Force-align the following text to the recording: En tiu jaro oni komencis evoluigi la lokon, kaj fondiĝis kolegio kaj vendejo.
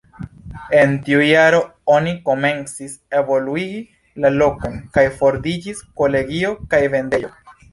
En 0.75 0.93
tiu 1.09 1.19
jaro 1.25 1.59
oni 1.97 2.13
komencis 2.31 2.95
evoluigi 3.19 3.83
la 4.25 4.33
lokon, 4.41 4.81
kaj 4.97 5.05
fondiĝis 5.21 5.85
kolegio 6.03 6.55
kaj 6.75 6.85
vendejo. 6.97 7.33